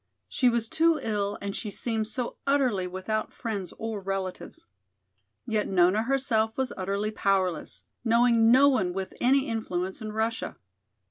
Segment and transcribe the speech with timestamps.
[0.27, 4.65] She was too ill and she seemed so utterly without friends or relatives.
[5.45, 10.57] Yet Nona herself was utterly powerless, knowing no one with any influence in Russia.